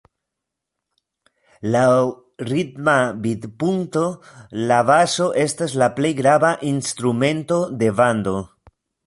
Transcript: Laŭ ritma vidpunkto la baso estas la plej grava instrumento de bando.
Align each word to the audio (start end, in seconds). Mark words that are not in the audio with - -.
Laŭ 1.75 1.91
ritma 2.47 2.95
vidpunkto 3.27 4.03
la 4.73 4.81
baso 4.89 5.29
estas 5.45 5.77
la 5.83 5.91
plej 6.01 6.13
grava 6.23 6.53
instrumento 6.73 7.61
de 7.85 7.93
bando. 8.03 8.37